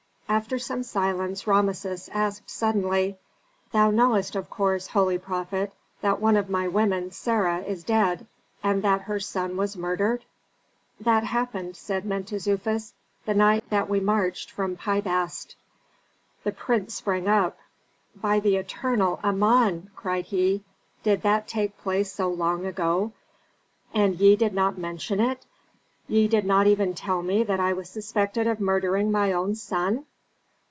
[0.29, 3.17] After some silence Rameses asked suddenly,
[3.73, 8.25] "Thou knowest, of course, holy prophet, that one of my women, Sarah, is dead,
[8.63, 10.23] and that her son was murdered?"
[11.01, 12.93] "That happened," said Mentezufis,
[13.25, 15.57] "the night that we marched from Pi Bast."
[16.45, 17.57] The prince sprang up.
[18.15, 20.63] "By the eternal Amon!" cried he.
[21.03, 23.11] "Did that take place so long ago,
[23.93, 25.45] and ye did not mention it?
[26.07, 30.05] Ye did not even tell me that I was suspected of murdering my own son?"